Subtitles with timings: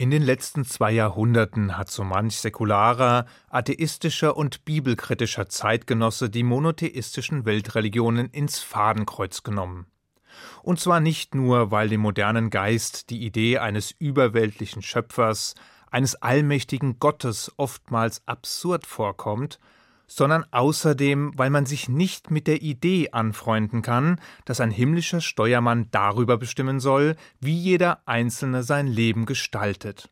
[0.00, 7.44] In den letzten zwei Jahrhunderten hat so manch säkularer, atheistischer und bibelkritischer Zeitgenosse die monotheistischen
[7.44, 9.88] Weltreligionen ins Fadenkreuz genommen.
[10.62, 15.54] Und zwar nicht nur, weil dem modernen Geist die Idee eines überweltlichen Schöpfers,
[15.90, 19.60] eines allmächtigen Gottes oftmals absurd vorkommt,
[20.10, 25.86] sondern außerdem, weil man sich nicht mit der Idee anfreunden kann, dass ein himmlischer Steuermann
[25.92, 30.10] darüber bestimmen soll, wie jeder Einzelne sein Leben gestaltet.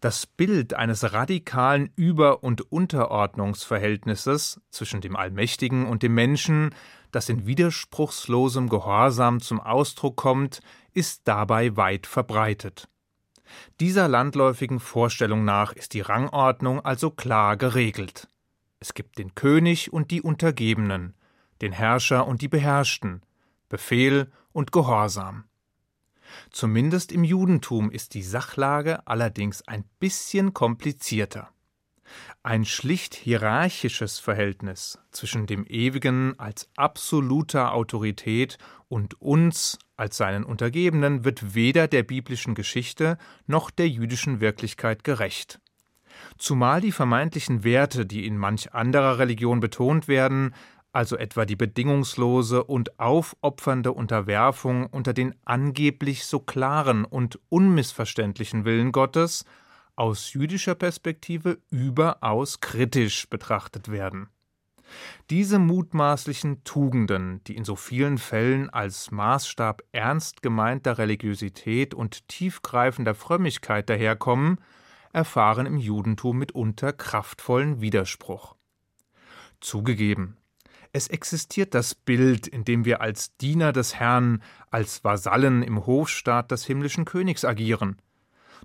[0.00, 6.74] Das Bild eines radikalen Über- und Unterordnungsverhältnisses zwischen dem Allmächtigen und dem Menschen,
[7.12, 10.60] das in widerspruchslosem Gehorsam zum Ausdruck kommt,
[10.92, 12.88] ist dabei weit verbreitet.
[13.78, 18.26] Dieser landläufigen Vorstellung nach ist die Rangordnung also klar geregelt.
[18.84, 21.14] Es gibt den König und die Untergebenen,
[21.62, 23.22] den Herrscher und die Beherrschten,
[23.70, 25.44] Befehl und Gehorsam.
[26.50, 31.48] Zumindest im Judentum ist die Sachlage allerdings ein bisschen komplizierter.
[32.42, 41.24] Ein schlicht hierarchisches Verhältnis zwischen dem Ewigen als absoluter Autorität und uns als seinen Untergebenen
[41.24, 43.16] wird weder der biblischen Geschichte
[43.46, 45.58] noch der jüdischen Wirklichkeit gerecht
[46.38, 50.54] zumal die vermeintlichen Werte, die in manch anderer Religion betont werden,
[50.92, 58.92] also etwa die bedingungslose und aufopfernde Unterwerfung unter den angeblich so klaren und unmissverständlichen Willen
[58.92, 59.44] Gottes,
[59.96, 64.28] aus jüdischer Perspektive überaus kritisch betrachtet werden.
[65.30, 73.14] Diese mutmaßlichen Tugenden, die in so vielen Fällen als Maßstab ernst gemeinter Religiosität und tiefgreifender
[73.14, 74.58] Frömmigkeit daherkommen,
[75.14, 78.56] erfahren im Judentum mitunter kraftvollen Widerspruch.
[79.60, 80.36] Zugegeben,
[80.92, 86.50] es existiert das Bild, in dem wir als Diener des Herrn, als Vasallen im Hofstaat
[86.50, 88.00] des himmlischen Königs agieren.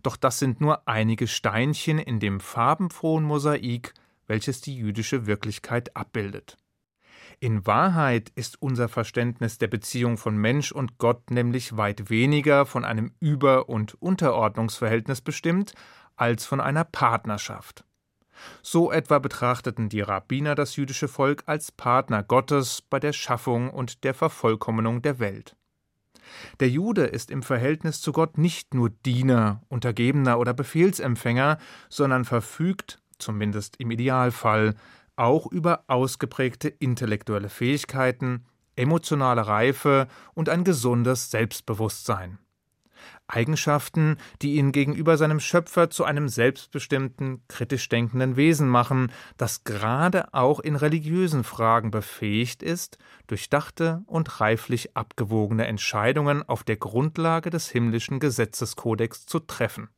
[0.03, 3.94] Doch das sind nur einige Steinchen in dem farbenfrohen Mosaik,
[4.28, 6.58] welches die jüdische Wirklichkeit abbildet.
[7.41, 12.83] In Wahrheit ist unser Verständnis der Beziehung von Mensch und Gott nämlich weit weniger von
[12.83, 15.73] einem Über- und Unterordnungsverhältnis bestimmt,
[16.17, 17.85] als von einer Partnerschaft.
[18.61, 24.03] So etwa betrachteten die Rabbiner das jüdische Volk als Partner Gottes bei der Schaffung und
[24.03, 25.55] der Vervollkommnung der Welt.
[26.59, 31.57] Der Jude ist im Verhältnis zu Gott nicht nur Diener, Untergebener oder Befehlsempfänger,
[31.88, 34.75] sondern verfügt, zumindest im Idealfall,
[35.19, 42.40] auch über ausgeprägte intellektuelle Fähigkeiten, emotionale Reife und ein gesundes Selbstbewusstsein.
[43.28, 50.34] Eigenschaften, die ihn gegenüber seinem Schöpfer zu einem selbstbestimmten, kritisch denkenden Wesen machen, das gerade
[50.34, 52.97] auch in religiösen Fragen befähigt ist,
[53.28, 59.90] durchdachte und reiflich abgewogene Entscheidungen auf der Grundlage des himmlischen Gesetzeskodex zu treffen.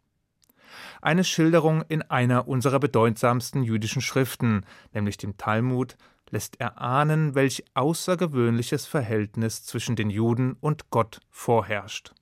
[1.01, 5.97] Eine Schilderung in einer unserer bedeutsamsten jüdischen Schriften, nämlich dem Talmud,
[6.29, 12.13] lässt erahnen, welch außergewöhnliches Verhältnis zwischen den Juden und Gott vorherrscht.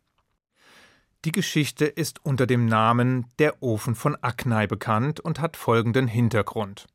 [1.26, 6.88] Die Geschichte ist unter dem Namen Der Ofen von Aknai bekannt und hat folgenden Hintergrund.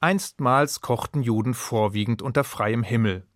[0.00, 3.26] Einstmals kochten Juden vorwiegend unter freiem Himmel.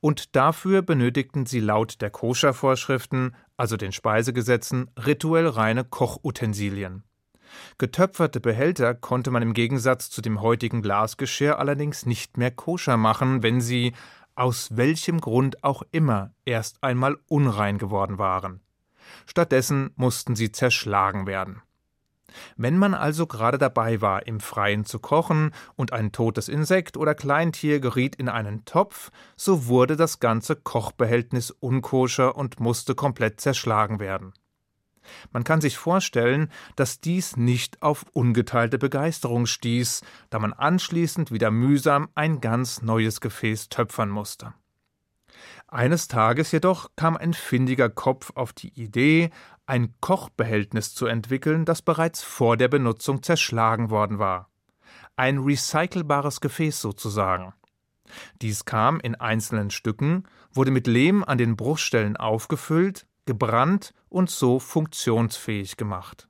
[0.00, 7.04] Und dafür benötigten sie laut der Koscher-Vorschriften, also den Speisegesetzen, rituell reine Kochutensilien.
[7.78, 13.42] Getöpferte Behälter konnte man im Gegensatz zu dem heutigen Glasgeschirr allerdings nicht mehr koscher machen,
[13.42, 13.92] wenn sie,
[14.34, 18.60] aus welchem Grund auch immer, erst einmal unrein geworden waren.
[19.26, 21.62] Stattdessen mussten sie zerschlagen werden.
[22.56, 27.14] Wenn man also gerade dabei war, im Freien zu kochen und ein totes Insekt oder
[27.14, 34.00] Kleintier geriet in einen Topf, so wurde das ganze Kochbehältnis unkoscher und musste komplett zerschlagen
[34.00, 34.32] werden.
[35.32, 41.50] Man kann sich vorstellen, dass dies nicht auf ungeteilte Begeisterung stieß, da man anschließend wieder
[41.50, 44.54] mühsam ein ganz neues Gefäß töpfern musste.
[45.68, 49.30] Eines Tages jedoch kam ein findiger Kopf auf die Idee,
[49.66, 54.50] ein Kochbehältnis zu entwickeln, das bereits vor der Benutzung zerschlagen worden war.
[55.16, 57.54] Ein recycelbares Gefäß sozusagen.
[58.42, 64.58] Dies kam in einzelnen Stücken, wurde mit Lehm an den Bruchstellen aufgefüllt, gebrannt und so
[64.58, 66.28] funktionsfähig gemacht.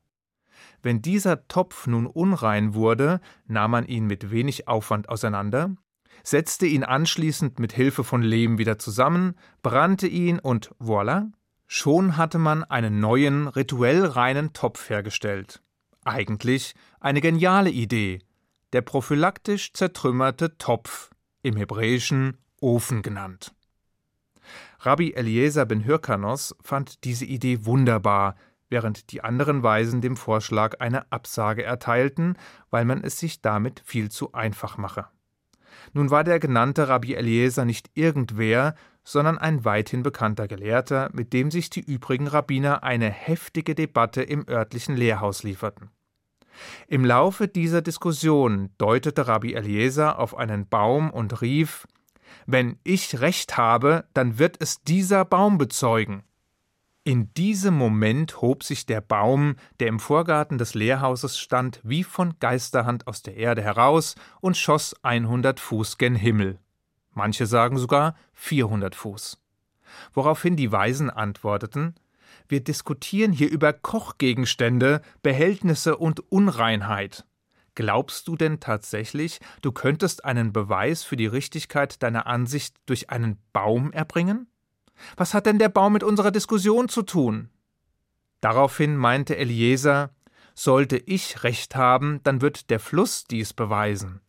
[0.82, 5.75] Wenn dieser Topf nun unrein wurde, nahm man ihn mit wenig Aufwand auseinander,
[6.22, 11.31] setzte ihn anschließend mit Hilfe von Lehm wieder zusammen, brannte ihn und voilà,
[11.66, 15.62] schon hatte man einen neuen, rituell reinen Topf hergestellt.
[16.05, 18.20] Eigentlich eine geniale Idee,
[18.72, 21.11] der prophylaktisch zertrümmerte Topf,
[21.43, 23.55] im Hebräischen Ofen genannt.
[24.81, 28.37] Rabbi Eliezer ben Hyrkanos fand diese Idee wunderbar,
[28.69, 32.37] während die anderen Weisen dem Vorschlag eine Absage erteilten,
[32.70, 35.06] weil man es sich damit viel zu einfach mache.
[35.93, 38.75] Nun war der genannte Rabbi Eliezer nicht irgendwer,
[39.05, 44.49] sondern ein weithin bekannter Gelehrter, mit dem sich die übrigen Rabbiner eine heftige Debatte im
[44.49, 45.91] örtlichen Lehrhaus lieferten.
[46.88, 51.87] Im Laufe dieser Diskussion deutete Rabbi Eliezer auf einen Baum und rief
[52.47, 56.23] Wenn ich recht habe, dann wird es dieser Baum bezeugen.
[57.06, 62.38] In diesem Moment hob sich der Baum, der im Vorgarten des Lehrhauses stand, wie von
[62.40, 66.58] Geisterhand aus der Erde heraus und schoss 100 Fuß gen Himmel.
[67.12, 69.38] Manche sagen sogar 400 Fuß.
[70.14, 71.94] Woraufhin die Weisen antworteten:
[72.48, 77.26] Wir diskutieren hier über Kochgegenstände, Behältnisse und Unreinheit.
[77.74, 83.36] Glaubst du denn tatsächlich, du könntest einen Beweis für die Richtigkeit deiner Ansicht durch einen
[83.52, 84.48] Baum erbringen?
[85.17, 87.50] Was hat denn der Baum mit unserer Diskussion zu tun?
[88.41, 90.11] Daraufhin meinte Eliezer,
[90.55, 94.20] sollte ich recht haben, dann wird der Fluss dies beweisen.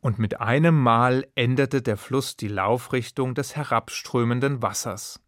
[0.00, 5.20] Und mit einem Mal änderte der Fluss die Laufrichtung des herabströmenden Wassers.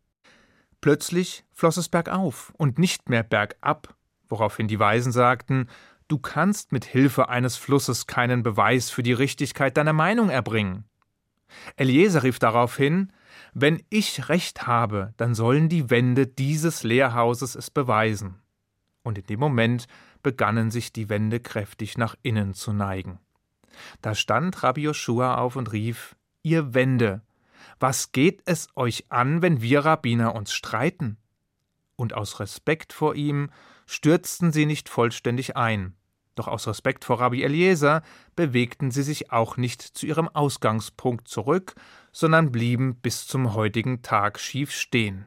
[0.81, 3.95] Plötzlich floss es bergauf und nicht mehr bergab,
[4.29, 5.69] woraufhin die Weisen sagten,
[6.09, 10.85] du kannst mit Hilfe eines Flusses keinen Beweis für die Richtigkeit deiner Meinung erbringen.
[11.77, 13.13] Eliezer rief daraufhin,
[13.55, 18.41] wenn ich recht habe, dann sollen die Wände dieses Lehrhauses es beweisen.
[19.03, 19.87] Und in dem Moment
[20.23, 23.19] begannen sich die Wände kräftig nach innen zu neigen.
[24.01, 27.23] Da stand Rabbi Joshua auf und rief: Ihr Wände,
[27.81, 31.17] was geht es euch an, wenn wir Rabbiner uns streiten?
[31.97, 33.51] Und aus Respekt vor ihm
[33.87, 35.95] stürzten sie nicht vollständig ein.
[36.35, 38.03] Doch aus Respekt vor Rabbi Eliezer
[38.37, 41.75] bewegten sie sich auch nicht zu ihrem Ausgangspunkt zurück,
[42.11, 45.27] sondern blieben bis zum heutigen Tag schief stehen.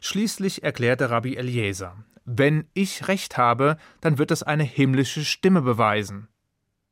[0.00, 1.96] Schließlich erklärte Rabbi Eliezer,
[2.26, 6.28] wenn ich recht habe, dann wird es eine himmlische Stimme beweisen.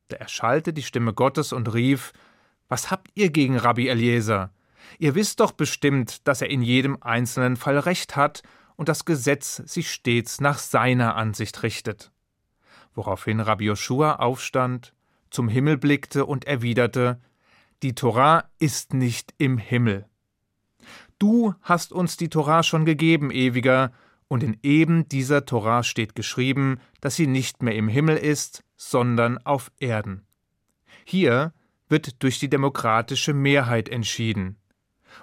[0.08, 2.12] Da erschallte die Stimme Gottes und rief,
[2.68, 4.50] Was habt ihr gegen Rabbi Eliezer?
[4.98, 8.42] Ihr wisst doch bestimmt, dass er in jedem einzelnen Fall Recht hat
[8.76, 12.12] und das Gesetz sich stets nach seiner Ansicht richtet
[12.94, 14.94] woraufhin Rabbi Joshua aufstand,
[15.30, 17.20] zum Himmel blickte und erwiderte
[17.82, 20.06] Die Torah ist nicht im Himmel.
[21.18, 23.92] Du hast uns die Torah schon gegeben, ewiger,
[24.28, 29.38] und in eben dieser Torah steht geschrieben, dass sie nicht mehr im Himmel ist, sondern
[29.38, 30.26] auf Erden.
[31.04, 31.52] Hier
[31.88, 34.56] wird durch die demokratische Mehrheit entschieden.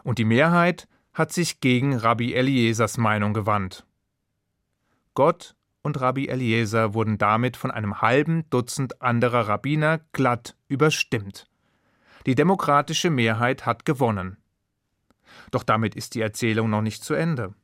[0.04, 3.86] Und die Mehrheit hat sich gegen Rabbi Eliesers Meinung gewandt.
[5.16, 5.56] Gott
[5.90, 11.50] und Rabbi Eliezer wurden damit von einem halben Dutzend anderer Rabbiner glatt überstimmt.
[12.28, 14.38] Die demokratische Mehrheit hat gewonnen.
[15.50, 17.56] Doch damit ist die Erzählung noch nicht zu Ende.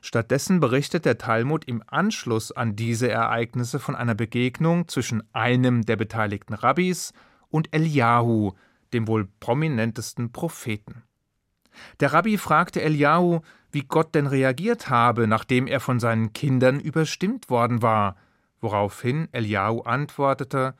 [0.00, 5.96] Stattdessen berichtet der Talmud im Anschluss an diese Ereignisse von einer Begegnung zwischen einem der
[5.96, 7.12] beteiligten Rabbis
[7.50, 8.52] und Eliyahu,
[8.94, 11.02] dem wohl prominentesten Propheten.
[12.00, 13.40] Der Rabbi fragte Eliyahu,
[13.72, 18.16] wie Gott denn reagiert habe, nachdem er von seinen Kindern überstimmt worden war,
[18.60, 20.74] woraufhin Eliyahu antwortete,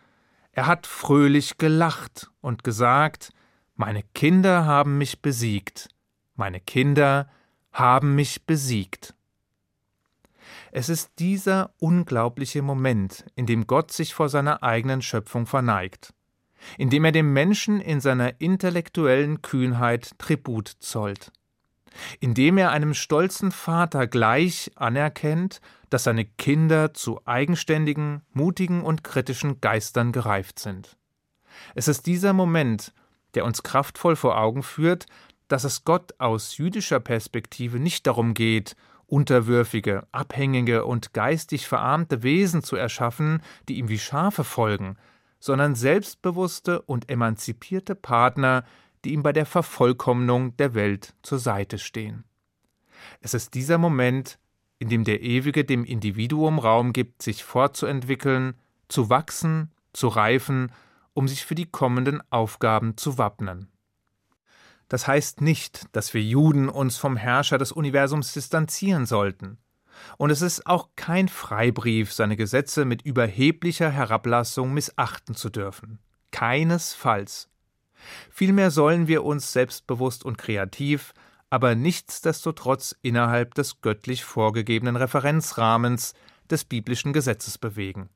[0.52, 3.32] er hat fröhlich gelacht und gesagt,
[3.76, 5.88] meine Kinder haben mich besiegt,
[6.34, 7.28] meine Kinder
[7.72, 9.14] haben mich besiegt.
[10.72, 16.12] Es ist dieser unglaubliche Moment, in dem Gott sich vor seiner eigenen Schöpfung verneigt,
[16.78, 21.32] in dem er dem Menschen in seiner intellektuellen Kühnheit Tribut zollt
[22.20, 29.60] indem er einem stolzen Vater gleich anerkennt, dass seine Kinder zu eigenständigen, mutigen und kritischen
[29.60, 30.96] Geistern gereift sind.
[31.74, 32.92] Es ist dieser Moment,
[33.34, 35.06] der uns kraftvoll vor Augen führt,
[35.48, 38.76] dass es Gott aus jüdischer Perspektive nicht darum geht,
[39.06, 44.96] unterwürfige, abhängige und geistig verarmte Wesen zu erschaffen, die ihm wie Schafe folgen,
[45.40, 48.64] sondern selbstbewusste und emanzipierte Partner,
[49.04, 52.24] die ihm bei der Vervollkommnung der Welt zur Seite stehen.
[53.20, 54.38] Es ist dieser Moment,
[54.78, 58.54] in dem der Ewige dem Individuum Raum gibt, sich fortzuentwickeln,
[58.88, 60.72] zu wachsen, zu reifen,
[61.14, 63.68] um sich für die kommenden Aufgaben zu wappnen.
[64.88, 69.58] Das heißt nicht, dass wir Juden uns vom Herrscher des Universums distanzieren sollten.
[70.16, 75.98] Und es ist auch kein Freibrief, seine Gesetze mit überheblicher Herablassung missachten zu dürfen.
[76.30, 77.48] Keinesfalls.
[78.30, 81.12] Vielmehr sollen wir uns selbstbewusst und kreativ,
[81.50, 86.14] aber nichtsdestotrotz innerhalb des göttlich vorgegebenen Referenzrahmens
[86.48, 88.08] des biblischen Gesetzes bewegen.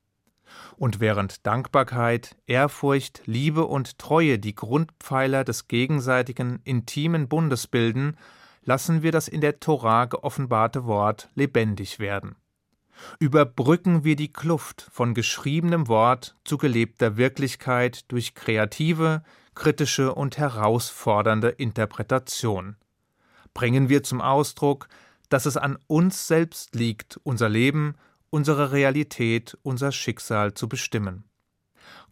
[0.76, 8.16] Und während Dankbarkeit, Ehrfurcht, Liebe und Treue die Grundpfeiler des gegenseitigen intimen Bundes bilden,
[8.64, 12.36] lassen wir das in der Torah geoffenbarte Wort lebendig werden.
[13.18, 19.22] Überbrücken wir die Kluft von geschriebenem Wort zu gelebter Wirklichkeit durch kreative,
[19.54, 22.76] kritische und herausfordernde Interpretation.
[23.52, 24.88] Bringen wir zum Ausdruck,
[25.28, 27.94] dass es an uns selbst liegt, unser Leben,
[28.30, 31.24] unsere Realität, unser Schicksal zu bestimmen.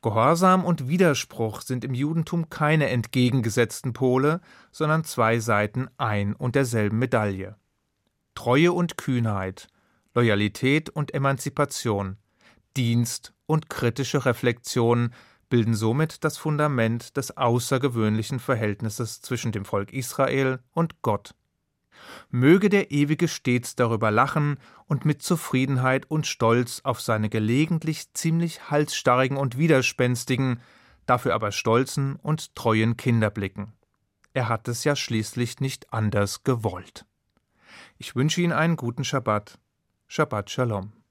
[0.02, 4.40] Gehorsam und Widerspruch sind im Judentum keine entgegengesetzten Pole,
[4.73, 7.56] sondern zwei Seiten ein und derselben Medaille.
[8.35, 9.68] Treue und Kühnheit,
[10.12, 12.16] Loyalität und Emanzipation,
[12.76, 15.12] Dienst und kritische Reflexion
[15.49, 21.35] bilden somit das Fundament des außergewöhnlichen Verhältnisses zwischen dem Volk Israel und Gott.
[22.30, 28.71] Möge der Ewige stets darüber lachen und mit Zufriedenheit und Stolz auf seine gelegentlich ziemlich
[28.71, 30.61] halsstarrigen und widerspenstigen,
[31.06, 33.73] dafür aber stolzen und treuen Kinder blicken.
[34.35, 37.04] Er hat es ja schließlich nicht anders gewollt.
[37.99, 39.59] Ich wünsche Ihnen einen guten Schabbat.
[40.09, 40.92] Shabbat Shalom.